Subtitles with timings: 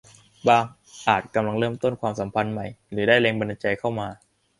[0.47, 0.63] บ้าง
[1.07, 4.07] อาจกำลังเริ่มต้นความสัมพันธ์ใหม่ หรือได้แรงบันดาลใจเข้ามา